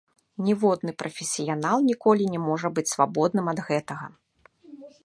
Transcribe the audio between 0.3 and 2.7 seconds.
Ніводны прафесіянал ніколі не можа